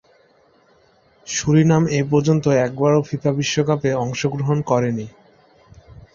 Surinam 1.27 1.83
এপর্যন্ত 2.01 2.45
একবারও 2.65 2.99
FIFA 3.01 3.31
বিশ্বকাপে 3.39 3.89
অংশগ্রহণ 4.03 4.57
করতে 4.59 4.69
পারেনি। 4.71 5.05